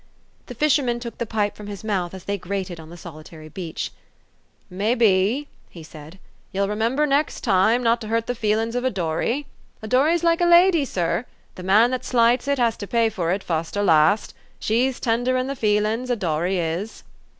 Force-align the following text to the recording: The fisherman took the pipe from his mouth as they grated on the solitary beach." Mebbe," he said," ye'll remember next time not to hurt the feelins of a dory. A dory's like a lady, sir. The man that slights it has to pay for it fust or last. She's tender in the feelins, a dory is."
The 0.47 0.55
fisherman 0.55 0.99
took 0.99 1.19
the 1.19 1.27
pipe 1.27 1.55
from 1.55 1.67
his 1.67 1.83
mouth 1.83 2.15
as 2.15 2.23
they 2.23 2.35
grated 2.39 2.79
on 2.79 2.89
the 2.89 2.97
solitary 2.97 3.49
beach." 3.49 3.91
Mebbe," 4.79 5.45
he 5.69 5.83
said," 5.83 6.17
ye'll 6.51 6.67
remember 6.67 7.05
next 7.05 7.41
time 7.41 7.83
not 7.83 8.01
to 8.01 8.07
hurt 8.07 8.25
the 8.25 8.33
feelins 8.33 8.73
of 8.73 8.83
a 8.83 8.89
dory. 8.89 9.45
A 9.83 9.87
dory's 9.87 10.23
like 10.23 10.41
a 10.41 10.45
lady, 10.47 10.85
sir. 10.85 11.25
The 11.53 11.61
man 11.61 11.91
that 11.91 12.03
slights 12.03 12.47
it 12.47 12.57
has 12.57 12.77
to 12.77 12.87
pay 12.87 13.09
for 13.09 13.31
it 13.31 13.43
fust 13.43 13.77
or 13.77 13.83
last. 13.83 14.33
She's 14.59 14.99
tender 14.99 15.37
in 15.37 15.45
the 15.45 15.55
feelins, 15.55 16.09
a 16.09 16.15
dory 16.15 16.57
is." 16.57 17.03